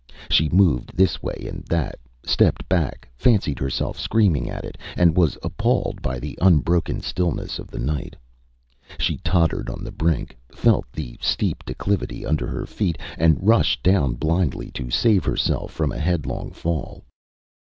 [0.31, 5.37] She moved this way and that, stepped back, fancied herself screaming at it, and was
[5.43, 8.15] appalled by the unbroken stillness of the night.
[8.97, 14.15] She tottered on the brink, felt the steep declivity under her feet, and rushed down
[14.15, 17.03] blindly to save herself from a headlong fall.